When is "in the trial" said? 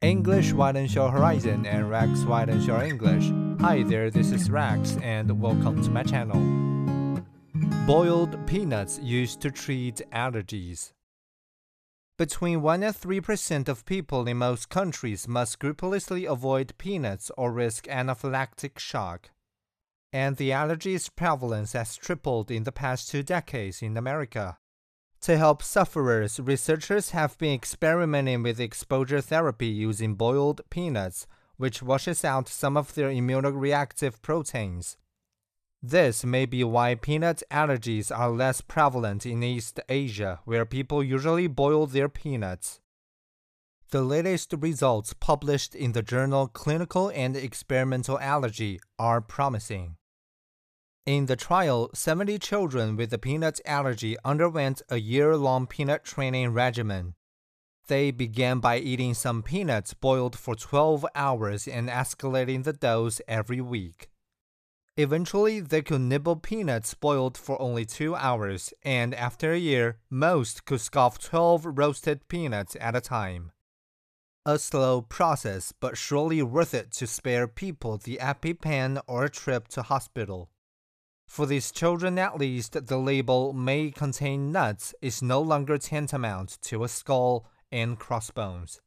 51.08-51.88